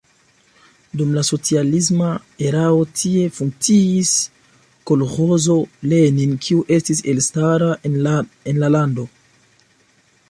Dum 0.99 1.09
la 1.17 1.23
socialisma 1.27 2.07
erao 2.45 2.79
tie 3.01 3.27
funkciis 3.35 4.15
kolĥozo 4.93 5.59
Lenin, 5.93 6.35
kiu 6.47 6.65
estis 6.79 7.05
elstara 7.15 7.71
en 7.93 8.59
la 8.65 8.75
lando. 8.79 9.07